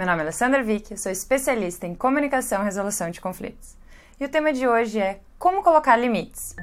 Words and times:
Meu 0.00 0.06
nome 0.06 0.20
é 0.20 0.22
Alessandra 0.22 0.62
Vick, 0.62 0.96
sou 0.96 1.12
especialista 1.12 1.86
em 1.86 1.94
comunicação 1.94 2.62
e 2.62 2.64
resolução 2.64 3.10
de 3.10 3.20
conflitos. 3.20 3.76
E 4.18 4.24
o 4.24 4.30
tema 4.30 4.50
de 4.50 4.66
hoje 4.66 4.98
é 4.98 5.20
como 5.38 5.62
colocar 5.62 5.94
limites. 5.94 6.56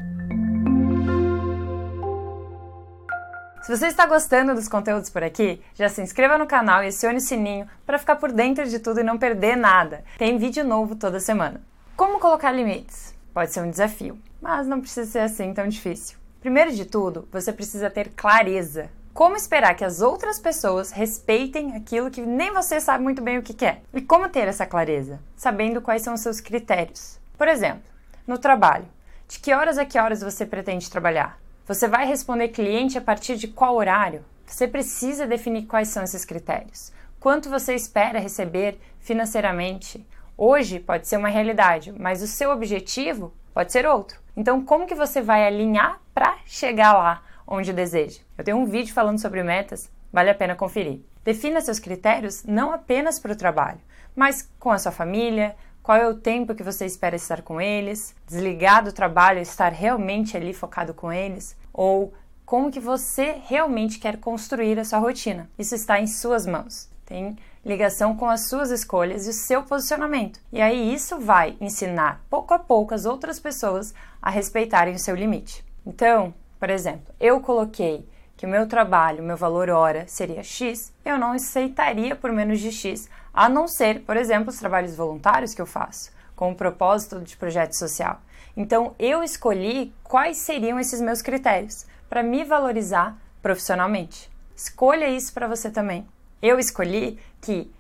Se 3.62 3.78
você 3.78 3.86
está 3.86 4.08
gostando 4.08 4.56
dos 4.56 4.68
conteúdos 4.68 5.12
por 5.12 5.22
aqui, 5.22 5.62
já 5.76 5.88
se 5.88 6.02
inscreva 6.02 6.40
no 6.40 6.48
canal 6.48 6.84
e 6.84 6.88
acione 6.88 7.20
o 7.20 7.22
sininho 7.22 7.68
para 7.86 8.00
ficar 8.00 8.16
por 8.16 8.32
dentro 8.32 8.68
de 8.68 8.80
tudo 8.80 9.02
e 9.02 9.04
não 9.04 9.20
perder 9.20 9.56
nada. 9.56 10.04
Tem 10.18 10.40
vídeo 10.40 10.64
novo 10.64 10.96
toda 10.96 11.20
semana. 11.20 11.62
Como 11.96 12.20
colocar 12.20 12.52
limites? 12.52 13.14
Pode 13.36 13.54
ser 13.54 13.62
um 13.62 13.70
desafio, 13.70 14.18
mas 14.42 14.66
não 14.66 14.82
precisa 14.82 15.12
ser 15.12 15.20
assim 15.20 15.54
tão 15.54 15.68
difícil. 15.68 16.18
Primeiro 16.42 16.72
de 16.72 16.86
tudo, 16.86 17.28
você 17.32 17.54
precisa 17.54 17.88
ter 17.88 18.10
clareza 18.16 18.90
como 19.18 19.36
esperar 19.36 19.74
que 19.74 19.84
as 19.84 20.00
outras 20.00 20.38
pessoas 20.38 20.92
respeitem 20.92 21.76
aquilo 21.76 22.12
que 22.12 22.22
nem 22.22 22.54
você 22.54 22.80
sabe 22.80 23.04
muito 23.04 23.20
bem 23.20 23.40
o 23.40 23.42
que 23.42 23.52
quer? 23.52 23.82
E 23.92 24.00
como 24.00 24.30
ter 24.30 24.48
essa 24.48 24.64
clareza? 24.64 25.20
Sabendo 25.36 25.82
quais 25.82 26.04
são 26.04 26.14
os 26.14 26.22
seus 26.22 26.40
critérios. 26.40 27.20
Por 27.36 27.48
exemplo, 27.48 27.82
no 28.28 28.38
trabalho, 28.38 28.86
de 29.28 29.40
que 29.40 29.52
horas 29.52 29.80
a 29.80 29.86
que 29.86 29.98
horas 29.98 30.22
você 30.22 30.46
pretende 30.46 30.88
trabalhar? 30.88 31.40
Você 31.66 31.88
vai 31.88 32.06
responder 32.06 32.50
cliente 32.50 32.96
a 32.96 33.02
partir 33.02 33.38
de 33.38 33.48
qual 33.48 33.76
horário? 33.76 34.24
Você 34.46 34.68
precisa 34.68 35.26
definir 35.26 35.66
quais 35.66 35.88
são 35.88 36.04
esses 36.04 36.24
critérios. 36.24 36.92
Quanto 37.20 37.50
você 37.50 37.74
espera 37.74 38.20
receber 38.20 38.80
financeiramente? 39.00 40.06
Hoje 40.38 40.80
pode 40.80 41.08
ser 41.08 41.18
uma 41.18 41.28
realidade, 41.28 41.92
mas 41.92 42.22
o 42.22 42.28
seu 42.28 42.52
objetivo 42.52 43.34
pode 43.52 43.72
ser 43.72 43.88
outro. 43.88 44.20
Então, 44.36 44.64
como 44.64 44.86
que 44.86 44.94
você 44.94 45.24
vai 45.24 45.48
alinhar 45.48 46.00
para 46.14 46.38
chegar 46.46 46.94
lá 46.94 47.24
onde 47.48 47.72
deseja. 47.72 48.20
Eu 48.38 48.44
tenho 48.44 48.58
um 48.58 48.66
vídeo 48.66 48.94
falando 48.94 49.20
sobre 49.20 49.42
metas, 49.42 49.90
vale 50.12 50.30
a 50.30 50.36
pena 50.36 50.56
conferir. 50.56 51.00
Defina 51.24 51.62
seus 51.62 51.80
critérios 51.80 52.44
não 52.44 52.72
apenas 52.72 53.20
para 53.20 53.32
o 53.32 53.38
trabalho, 53.38 53.80
mas 54.16 54.50
com 54.60 54.72
a 54.72 54.78
sua 54.78 54.92
família, 54.92 55.56
qual 55.82 55.98
é 55.98 56.08
o 56.08 56.16
tempo 56.16 56.54
que 56.54 56.64
você 56.64 56.86
espera 56.86 57.16
estar 57.16 57.42
com 57.42 57.62
eles, 57.62 58.14
desligar 58.28 58.84
do 58.84 58.92
trabalho 58.92 59.40
estar 59.40 59.72
realmente 59.72 60.36
ali 60.36 60.54
focado 60.54 60.94
com 60.94 61.14
eles, 61.14 61.56
ou 61.72 62.14
como 62.46 62.72
que 62.72 62.80
você 62.80 63.42
realmente 63.46 64.00
quer 64.00 64.18
construir 64.18 64.80
a 64.80 64.86
sua 64.86 65.00
rotina. 65.00 65.50
Isso 65.58 65.76
está 65.76 66.00
em 66.00 66.08
suas 66.08 66.46
mãos. 66.46 66.90
Tem 67.06 67.38
ligação 67.66 68.16
com 68.18 68.30
as 68.30 68.50
suas 68.50 68.70
escolhas 68.70 69.28
e 69.28 69.30
o 69.30 69.34
seu 69.34 69.64
posicionamento. 69.64 70.42
E 70.52 70.62
aí 70.62 70.94
isso 70.94 71.20
vai 71.20 71.56
ensinar 71.62 72.22
pouco 72.30 72.54
a 72.54 72.60
pouco 72.60 72.94
as 72.94 73.06
outras 73.06 73.40
pessoas 73.40 73.94
a 74.22 74.30
respeitarem 74.30 74.94
o 74.94 75.00
seu 75.00 75.16
limite. 75.16 75.64
Então, 75.86 76.34
por 76.60 76.70
exemplo, 76.70 77.14
eu 77.20 77.40
coloquei 77.40 78.08
que 78.36 78.46
o 78.46 78.50
meu 78.50 78.68
trabalho, 78.68 79.24
meu 79.24 79.36
valor 79.36 79.70
hora 79.70 80.06
seria 80.08 80.44
X, 80.44 80.94
eu 81.04 81.18
não 81.18 81.32
aceitaria 81.32 82.16
por 82.16 82.32
menos 82.32 82.60
de 82.60 82.72
X, 82.72 83.10
a 83.34 83.50
não 83.50 83.68
ser, 83.68 84.02
por 84.02 84.16
exemplo, 84.16 84.50
os 84.50 84.60
trabalhos 84.60 84.96
voluntários 84.96 85.54
que 85.54 85.62
eu 85.62 85.66
faço, 85.66 86.12
com 86.36 86.52
o 86.52 86.56
propósito 86.56 87.20
de 87.20 87.36
projeto 87.36 87.74
social. 87.74 88.22
Então, 88.56 88.96
eu 88.98 89.24
escolhi 89.24 89.94
quais 90.04 90.38
seriam 90.38 90.80
esses 90.80 91.02
meus 91.02 91.22
critérios 91.22 91.86
para 92.10 92.24
me 92.24 92.44
valorizar 92.44 93.16
profissionalmente. 93.42 94.32
Escolha 94.56 95.08
isso 95.08 95.34
para 95.34 95.48
você 95.48 95.70
também. 95.70 96.08
Eu 96.42 96.58
escolhi 96.58 97.20
que, 97.42 97.72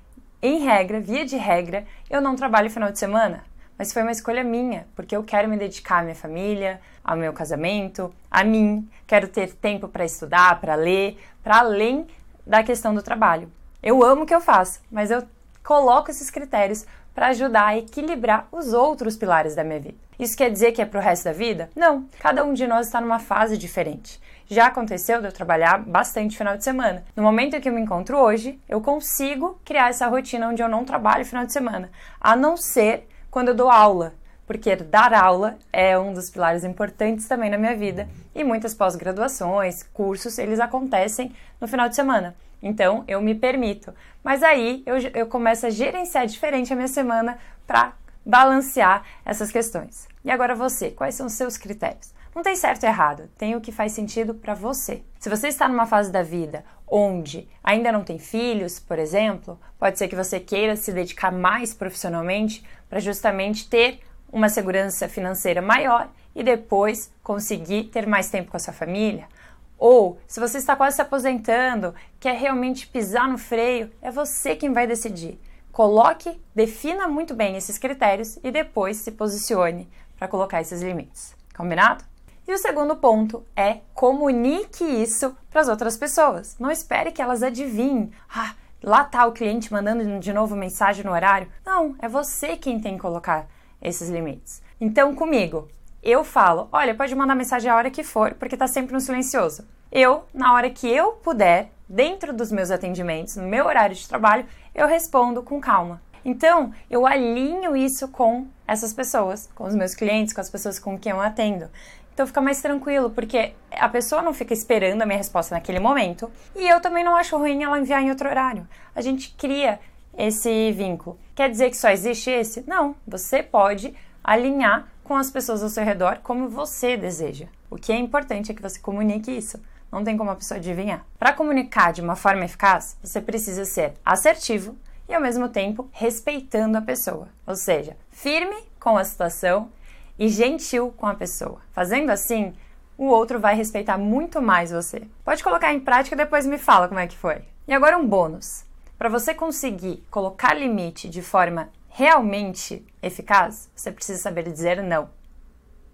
em 0.41 0.59
regra, 0.59 0.99
via 0.99 1.25
de 1.25 1.35
regra, 1.35 1.85
eu 2.09 2.21
não 2.21 2.35
trabalho 2.35 2.69
final 2.69 2.91
de 2.91 2.99
semana 2.99 3.43
mas 3.77 3.93
foi 3.93 4.01
uma 4.01 4.11
escolha 4.11 4.43
minha, 4.43 4.87
porque 4.95 5.15
eu 5.15 5.23
quero 5.23 5.47
me 5.47 5.57
dedicar 5.57 5.99
à 5.99 6.03
minha 6.03 6.15
família, 6.15 6.81
ao 7.03 7.15
meu 7.15 7.31
casamento, 7.31 8.13
a 8.29 8.43
mim, 8.43 8.89
quero 9.05 9.27
ter 9.27 9.53
tempo 9.53 9.87
para 9.87 10.05
estudar, 10.05 10.59
para 10.59 10.75
ler, 10.75 11.17
para 11.43 11.59
além 11.59 12.07
da 12.45 12.63
questão 12.63 12.93
do 12.93 13.03
trabalho. 13.03 13.51
Eu 13.81 14.03
amo 14.03 14.23
o 14.23 14.25
que 14.25 14.33
eu 14.33 14.41
faço, 14.41 14.81
mas 14.91 15.11
eu 15.11 15.23
coloco 15.63 16.09
esses 16.09 16.29
critérios 16.29 16.85
para 17.13 17.27
ajudar 17.27 17.67
a 17.67 17.77
equilibrar 17.77 18.47
os 18.51 18.73
outros 18.73 19.15
pilares 19.15 19.55
da 19.55 19.63
minha 19.63 19.79
vida. 19.79 19.95
Isso 20.19 20.35
quer 20.35 20.51
dizer 20.51 20.71
que 20.71 20.81
é 20.81 20.85
para 20.85 20.99
o 20.99 21.03
resto 21.03 21.25
da 21.25 21.33
vida? 21.33 21.69
Não, 21.75 22.05
cada 22.19 22.43
um 22.43 22.53
de 22.53 22.65
nós 22.65 22.87
está 22.87 22.99
numa 22.99 23.19
fase 23.19 23.57
diferente. 23.57 24.19
Já 24.47 24.67
aconteceu 24.67 25.19
de 25.19 25.27
eu 25.27 25.31
trabalhar 25.31 25.79
bastante 25.79 26.37
final 26.37 26.55
de 26.55 26.63
semana. 26.63 27.03
No 27.15 27.21
momento 27.21 27.55
em 27.55 27.61
que 27.61 27.69
eu 27.69 27.73
me 27.73 27.81
encontro 27.81 28.17
hoje, 28.17 28.59
eu 28.67 28.81
consigo 28.81 29.59
criar 29.65 29.89
essa 29.89 30.07
rotina 30.07 30.47
onde 30.47 30.61
eu 30.61 30.69
não 30.69 30.85
trabalho 30.85 31.25
final 31.25 31.45
de 31.45 31.53
semana, 31.53 31.91
a 32.19 32.35
não 32.35 32.55
ser 32.55 33.07
quando 33.37 33.49
eu 33.49 33.53
dou 33.53 33.69
aula, 33.69 34.15
porque 34.47 34.75
dar 34.75 35.13
aula 35.13 35.59
é 35.71 35.95
um 35.95 36.11
dos 36.11 36.27
pilares 36.27 36.63
importantes 36.63 37.27
também 37.27 37.51
na 37.51 37.57
minha 37.59 37.77
vida 37.77 38.09
e 38.33 38.43
muitas 38.43 38.73
pós-graduações, 38.73 39.83
cursos, 39.93 40.39
eles 40.39 40.59
acontecem 40.59 41.35
no 41.61 41.67
final 41.67 41.87
de 41.87 41.95
semana. 41.95 42.35
Então 42.63 43.03
eu 43.07 43.21
me 43.21 43.35
permito. 43.35 43.93
Mas 44.23 44.41
aí 44.41 44.81
eu, 44.87 44.97
eu 45.13 45.27
começo 45.27 45.67
a 45.67 45.69
gerenciar 45.69 46.25
diferente 46.25 46.73
a 46.73 46.75
minha 46.75 46.87
semana 46.87 47.37
para 47.67 47.93
balancear 48.25 49.03
essas 49.23 49.51
questões. 49.51 50.07
E 50.25 50.31
agora 50.31 50.55
você, 50.55 50.89
quais 50.89 51.13
são 51.13 51.27
os 51.27 51.33
seus 51.33 51.57
critérios? 51.57 52.11
Não 52.37 52.43
tem 52.43 52.55
certo 52.55 52.83
e 52.83 52.85
errado, 52.85 53.27
tem 53.35 53.55
o 53.55 53.61
que 53.61 53.71
faz 53.71 53.93
sentido 53.93 54.35
para 54.35 54.53
você. 54.53 55.01
Se 55.17 55.27
você 55.27 55.47
está 55.47 55.67
numa 55.67 55.87
fase 55.87 56.11
da 56.11 56.21
vida 56.21 56.63
onde 56.87 57.49
ainda 57.63 57.91
não 57.91 58.03
tem 58.03 58.19
filhos, 58.19 58.79
por 58.79 58.99
exemplo, 58.99 59.59
pode 59.79 59.97
ser 59.97 60.07
que 60.07 60.15
você 60.15 60.39
queira 60.39 60.75
se 60.75 60.93
dedicar 60.93 61.31
mais 61.31 61.73
profissionalmente 61.73 62.63
para 62.87 62.99
justamente 62.99 63.67
ter 63.67 64.01
uma 64.31 64.49
segurança 64.49 65.09
financeira 65.09 65.63
maior 65.63 66.11
e 66.35 66.43
depois 66.43 67.11
conseguir 67.23 67.85
ter 67.85 68.05
mais 68.05 68.29
tempo 68.29 68.51
com 68.51 68.57
a 68.57 68.59
sua 68.59 68.71
família. 68.71 69.27
Ou, 69.75 70.19
se 70.27 70.39
você 70.39 70.59
está 70.59 70.75
quase 70.75 70.97
se 70.97 71.01
aposentando, 71.01 71.95
quer 72.19 72.35
realmente 72.35 72.85
pisar 72.85 73.27
no 73.27 73.39
freio, 73.39 73.91
é 73.99 74.11
você 74.11 74.55
quem 74.55 74.71
vai 74.71 74.85
decidir. 74.85 75.41
Coloque, 75.71 76.39
defina 76.53 77.07
muito 77.07 77.33
bem 77.33 77.57
esses 77.57 77.79
critérios 77.79 78.37
e 78.43 78.51
depois 78.51 78.97
se 78.97 79.13
posicione 79.13 79.89
para 80.15 80.27
colocar 80.27 80.61
esses 80.61 80.83
limites. 80.83 81.35
Combinado? 81.55 82.05
E 82.47 82.53
o 82.53 82.57
segundo 82.57 82.95
ponto 82.95 83.43
é 83.55 83.81
comunique 83.93 84.83
isso 84.83 85.35
para 85.49 85.59
as 85.59 85.67
outras 85.67 85.97
pessoas. 85.97 86.55
Não 86.57 86.71
espere 86.71 87.11
que 87.11 87.21
elas 87.21 87.43
adivinhem. 87.43 88.09
Ah, 88.33 88.55
lá 88.81 89.01
está 89.01 89.25
o 89.25 89.33
cliente 89.33 89.71
mandando 89.71 90.17
de 90.17 90.31
novo 90.31 90.55
mensagem 90.55 91.03
no 91.03 91.11
horário. 91.11 91.51
Não, 91.65 91.95
é 91.99 92.07
você 92.07 92.55
quem 92.55 92.79
tem 92.79 92.95
que 92.95 93.01
colocar 93.01 93.47
esses 93.81 94.09
limites. 94.09 94.61
Então, 94.79 95.13
comigo, 95.13 95.67
eu 96.01 96.23
falo: 96.23 96.69
olha, 96.71 96.95
pode 96.95 97.13
mandar 97.13 97.35
mensagem 97.35 97.69
a 97.69 97.75
hora 97.75 97.91
que 97.91 98.01
for, 98.01 98.33
porque 98.35 98.55
está 98.55 98.65
sempre 98.65 98.93
no 98.93 99.01
silencioso. 99.01 99.67
Eu, 99.91 100.23
na 100.33 100.53
hora 100.53 100.69
que 100.69 100.87
eu 100.87 101.13
puder, 101.13 101.69
dentro 101.87 102.33
dos 102.33 102.49
meus 102.49 102.71
atendimentos, 102.71 103.35
no 103.35 103.47
meu 103.47 103.65
horário 103.65 103.95
de 103.95 104.07
trabalho, 104.07 104.45
eu 104.73 104.87
respondo 104.87 105.43
com 105.43 105.59
calma. 105.59 106.01
Então, 106.23 106.73
eu 106.89 107.05
alinho 107.05 107.75
isso 107.75 108.07
com 108.07 108.47
essas 108.67 108.93
pessoas, 108.93 109.49
com 109.55 109.65
os 109.65 109.75
meus 109.75 109.95
clientes, 109.95 110.33
com 110.33 110.41
as 110.41 110.49
pessoas 110.49 110.77
com 110.77 110.97
quem 110.97 111.11
eu 111.11 111.21
atendo. 111.21 111.69
Então 112.17 112.25
fica 112.25 112.41
mais 112.41 112.59
tranquilo, 112.59 113.11
porque 113.11 113.53
a 113.71 113.87
pessoa 113.87 114.23
não 114.23 114.33
fica 114.33 114.51
esperando 114.51 115.03
a 115.03 115.05
minha 115.05 115.19
resposta 115.19 115.53
naquele 115.53 115.79
momento 115.79 116.31
e 116.55 116.67
eu 116.67 116.81
também 116.81 117.03
não 117.03 117.15
acho 117.15 117.37
ruim 117.37 117.63
ela 117.63 117.79
enviar 117.79 118.01
em 118.01 118.09
outro 118.09 118.27
horário. 118.27 118.67
A 118.95 119.01
gente 119.01 119.35
cria 119.37 119.79
esse 120.17 120.71
vínculo. 120.71 121.19
Quer 121.35 121.47
dizer 121.47 121.69
que 121.69 121.77
só 121.77 121.89
existe 121.89 122.31
esse? 122.31 122.63
Não, 122.67 122.95
você 123.05 123.43
pode 123.43 123.93
alinhar 124.23 124.87
com 125.03 125.15
as 125.15 125.29
pessoas 125.29 125.61
ao 125.61 125.69
seu 125.69 125.83
redor 125.83 126.17
como 126.23 126.49
você 126.49 126.97
deseja. 126.97 127.45
O 127.69 127.75
que 127.75 127.91
é 127.91 127.97
importante 127.97 128.51
é 128.51 128.55
que 128.55 128.63
você 128.63 128.79
comunique 128.79 129.29
isso. 129.29 129.61
Não 129.91 130.03
tem 130.03 130.17
como 130.17 130.31
a 130.31 130.35
pessoa 130.35 130.57
adivinhar. 130.57 131.05
Para 131.19 131.33
comunicar 131.33 131.93
de 131.93 132.01
uma 132.01 132.15
forma 132.15 132.45
eficaz, 132.45 132.97
você 133.01 133.21
precisa 133.21 133.63
ser 133.63 133.93
assertivo 134.03 134.75
e 135.07 135.13
ao 135.13 135.21
mesmo 135.21 135.49
tempo 135.49 135.89
respeitando 135.91 136.77
a 136.77 136.81
pessoa. 136.81 137.29
Ou 137.45 137.55
seja, 137.55 137.95
firme 138.11 138.55
com 138.79 138.97
a 138.97 139.03
situação 139.03 139.69
e 140.17 140.27
gentil 140.27 140.93
com 140.97 141.05
a 141.05 141.15
pessoa. 141.15 141.61
Fazendo 141.71 142.09
assim, 142.09 142.53
o 142.97 143.05
outro 143.05 143.39
vai 143.39 143.55
respeitar 143.55 143.97
muito 143.97 144.41
mais 144.41 144.71
você. 144.71 145.03
Pode 145.23 145.43
colocar 145.43 145.73
em 145.73 145.79
prática 145.79 146.15
e 146.15 146.17
depois 146.17 146.45
me 146.45 146.57
fala 146.57 146.87
como 146.87 146.99
é 146.99 147.07
que 147.07 147.17
foi. 147.17 147.43
E 147.67 147.73
agora 147.73 147.97
um 147.97 148.07
bônus. 148.07 148.65
Para 148.97 149.09
você 149.09 149.33
conseguir 149.33 150.03
colocar 150.09 150.53
limite 150.53 151.07
de 151.07 151.21
forma 151.21 151.69
realmente 151.89 152.85
eficaz, 153.01 153.69
você 153.75 153.91
precisa 153.91 154.21
saber 154.21 154.51
dizer 154.51 154.81
não. 154.81 155.09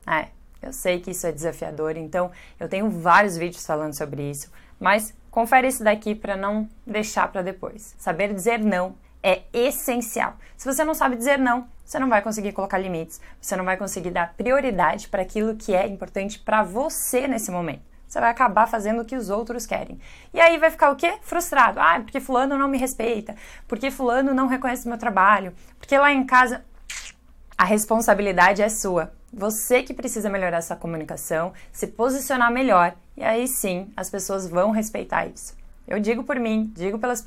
É, 0.07 0.27
eu 0.61 0.71
sei 0.71 0.99
que 0.99 1.11
isso 1.11 1.27
é 1.27 1.31
desafiador, 1.31 1.97
então 1.97 2.31
eu 2.59 2.69
tenho 2.69 2.89
vários 2.89 3.37
vídeos 3.37 3.65
falando 3.65 3.93
sobre 3.93 4.29
isso, 4.29 4.51
mas 4.79 5.13
confere 5.29 5.67
esse 5.67 5.83
daqui 5.83 6.15
para 6.15 6.37
não 6.37 6.69
deixar 6.85 7.29
para 7.29 7.41
depois. 7.41 7.95
Saber 7.97 8.33
dizer 8.33 8.59
não 8.59 8.95
é 9.23 9.43
essencial. 9.53 10.35
Se 10.57 10.65
você 10.65 10.83
não 10.83 10.93
sabe 10.93 11.15
dizer 11.15 11.39
não, 11.39 11.67
você 11.85 11.97
não 11.97 12.09
vai 12.09 12.21
conseguir 12.21 12.51
colocar 12.51 12.77
limites, 12.77 13.21
você 13.39 13.55
não 13.55 13.63
vai 13.63 13.77
conseguir 13.77 14.11
dar 14.11 14.33
prioridade 14.35 15.07
para 15.07 15.21
aquilo 15.21 15.55
que 15.55 15.73
é 15.73 15.87
importante 15.87 16.37
para 16.39 16.61
você 16.61 17.27
nesse 17.27 17.49
momento. 17.49 17.81
Você 18.07 18.19
vai 18.19 18.29
acabar 18.29 18.67
fazendo 18.67 19.01
o 19.01 19.05
que 19.05 19.15
os 19.15 19.31
outros 19.31 19.65
querem. 19.65 19.99
E 20.31 20.39
aí 20.39 20.59
vai 20.59 20.69
ficar 20.69 20.91
o 20.91 20.95
quê? 20.95 21.17
Frustrado. 21.23 21.79
Ah, 21.79 21.99
porque 21.99 22.19
fulano 22.19 22.57
não 22.57 22.67
me 22.67 22.77
respeita, 22.77 23.35
porque 23.67 23.89
fulano 23.89 24.35
não 24.35 24.45
reconhece 24.45 24.87
meu 24.87 24.99
trabalho, 24.99 25.53
porque 25.79 25.97
lá 25.97 26.11
em 26.11 26.23
casa 26.23 26.63
a 27.57 27.63
responsabilidade 27.63 28.61
é 28.61 28.69
sua. 28.69 29.13
Você 29.31 29.81
que 29.81 29.95
precisa 29.95 30.29
melhorar 30.29 30.57
essa 30.57 30.75
comunicação, 30.75 31.53
se 31.71 31.87
posicionar 31.87 32.51
melhor, 32.51 32.93
e 33.17 33.23
aí 33.23 33.47
sim 33.47 33.91
as 33.97 34.09
pessoas 34.09 34.47
vão 34.47 34.69
respeitar 34.69 35.25
isso. 35.25 35.55
Eu 35.87 35.99
digo 35.99 36.23
por 36.23 36.39
mim, 36.39 36.71
digo 36.75 36.97
pelas, 36.97 37.23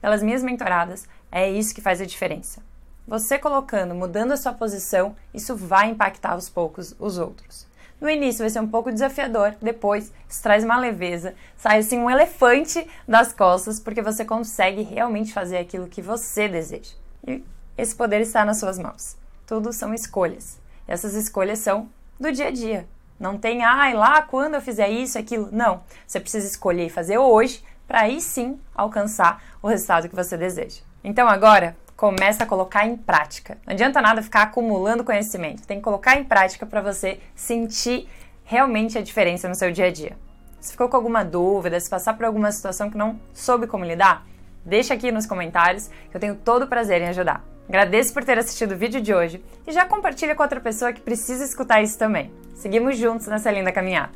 pelas 0.00 0.22
minhas 0.22 0.42
mentoradas, 0.42 1.08
é 1.30 1.50
isso 1.50 1.74
que 1.74 1.80
faz 1.80 2.00
a 2.00 2.06
diferença. 2.06 2.62
Você 3.06 3.38
colocando, 3.38 3.94
mudando 3.94 4.32
a 4.32 4.36
sua 4.36 4.52
posição, 4.52 5.16
isso 5.32 5.56
vai 5.56 5.90
impactar 5.90 6.32
aos 6.32 6.48
poucos 6.48 6.94
os 6.98 7.18
outros. 7.18 7.66
No 8.00 8.08
início 8.08 8.42
vai 8.42 8.50
ser 8.50 8.60
um 8.60 8.68
pouco 8.68 8.90
desafiador, 8.90 9.54
depois 9.60 10.12
isso 10.28 10.42
traz 10.42 10.64
uma 10.64 10.78
leveza, 10.78 11.34
sai 11.56 11.80
assim 11.80 11.98
um 11.98 12.10
elefante 12.10 12.86
das 13.06 13.32
costas, 13.32 13.78
porque 13.78 14.00
você 14.00 14.24
consegue 14.24 14.82
realmente 14.82 15.32
fazer 15.32 15.58
aquilo 15.58 15.86
que 15.86 16.00
você 16.00 16.48
deseja. 16.48 16.94
E 17.26 17.44
esse 17.76 17.94
poder 17.94 18.20
está 18.20 18.44
nas 18.44 18.58
suas 18.58 18.78
mãos. 18.78 19.16
Tudo 19.46 19.72
são 19.72 19.92
escolhas. 19.92 20.58
E 20.88 20.92
essas 20.92 21.14
escolhas 21.14 21.58
são 21.58 21.90
do 22.18 22.32
dia 22.32 22.48
a 22.48 22.50
dia. 22.50 22.88
Não 23.18 23.36
tem, 23.36 23.62
ai, 23.62 23.92
ah, 23.92 23.98
lá 23.98 24.22
quando 24.22 24.54
eu 24.54 24.62
fizer 24.62 24.88
isso, 24.88 25.18
aquilo. 25.18 25.50
Não. 25.52 25.82
Você 26.06 26.18
precisa 26.18 26.46
escolher 26.46 26.86
e 26.86 26.90
fazer 26.90 27.18
hoje 27.18 27.62
para 27.90 28.02
aí 28.02 28.20
sim 28.20 28.56
alcançar 28.72 29.42
o 29.60 29.66
resultado 29.66 30.08
que 30.08 30.14
você 30.14 30.36
deseja. 30.36 30.80
Então 31.02 31.26
agora, 31.26 31.76
começa 31.96 32.44
a 32.44 32.46
colocar 32.46 32.86
em 32.86 32.96
prática. 32.96 33.58
Não 33.66 33.72
adianta 33.74 34.00
nada 34.00 34.22
ficar 34.22 34.42
acumulando 34.42 35.02
conhecimento. 35.02 35.66
Tem 35.66 35.78
que 35.78 35.82
colocar 35.82 36.16
em 36.16 36.22
prática 36.22 36.64
para 36.64 36.80
você 36.80 37.18
sentir 37.34 38.08
realmente 38.44 38.96
a 38.96 39.02
diferença 39.02 39.48
no 39.48 39.56
seu 39.56 39.72
dia 39.72 39.86
a 39.86 39.90
dia. 39.90 40.16
Se 40.60 40.70
ficou 40.70 40.88
com 40.88 40.96
alguma 40.96 41.24
dúvida, 41.24 41.80
se 41.80 41.90
passar 41.90 42.14
por 42.14 42.24
alguma 42.24 42.52
situação 42.52 42.88
que 42.88 42.96
não 42.96 43.18
soube 43.34 43.66
como 43.66 43.84
lidar, 43.84 44.24
deixa 44.64 44.94
aqui 44.94 45.10
nos 45.10 45.26
comentários 45.26 45.88
que 45.88 46.16
eu 46.16 46.20
tenho 46.20 46.36
todo 46.36 46.62
o 46.62 46.68
prazer 46.68 47.02
em 47.02 47.08
ajudar. 47.08 47.44
Agradeço 47.68 48.14
por 48.14 48.22
ter 48.22 48.38
assistido 48.38 48.70
o 48.72 48.76
vídeo 48.76 49.00
de 49.00 49.12
hoje 49.12 49.44
e 49.66 49.72
já 49.72 49.84
compartilha 49.84 50.36
com 50.36 50.44
outra 50.44 50.60
pessoa 50.60 50.92
que 50.92 51.00
precisa 51.00 51.44
escutar 51.44 51.82
isso 51.82 51.98
também. 51.98 52.32
Seguimos 52.54 52.96
juntos 52.96 53.26
nessa 53.26 53.50
linda 53.50 53.72
caminhada. 53.72 54.12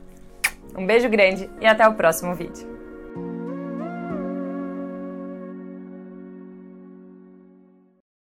Um 0.79 0.87
beijo 0.87 1.09
grande 1.09 1.51
e 1.61 1.67
até 1.67 1.89
o 1.89 1.95
próximo 1.95 2.37
vídeo. 2.37 2.74